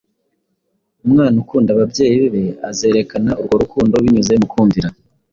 Umwana 1.05 1.35
ukunda 1.43 1.69
ababyeyi 1.75 2.19
be 2.33 2.43
azerekana 2.69 3.31
urwo 3.39 3.55
rukundo 3.63 3.93
binyuze 4.03 4.33
mu 4.41 4.47
kumvira 4.51 4.87